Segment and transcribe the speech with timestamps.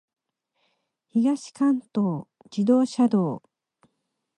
[1.11, 3.43] 東関東自動車道